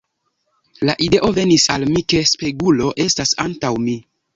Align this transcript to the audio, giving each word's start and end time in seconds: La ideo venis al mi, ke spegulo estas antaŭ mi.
La 0.89 0.95
ideo 1.09 1.29
venis 1.39 1.67
al 1.75 1.87
mi, 1.93 2.05
ke 2.11 2.25
spegulo 2.33 2.93
estas 3.09 3.41
antaŭ 3.51 3.77
mi. 3.91 4.01